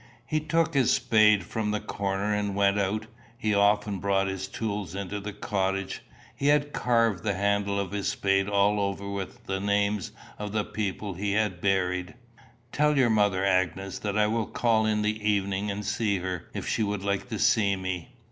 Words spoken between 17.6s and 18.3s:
me.